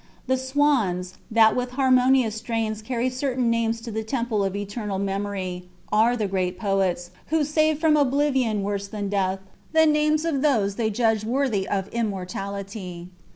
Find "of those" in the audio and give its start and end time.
10.25-10.73